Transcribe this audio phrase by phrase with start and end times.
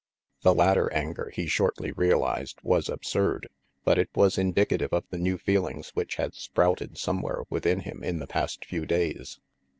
[0.41, 3.47] The latter anger, he shortly realized, was absurd.
[3.83, 8.17] But it was indicative of the new feelings which had sprouted somewhere within him in
[8.17, 9.39] the past few days.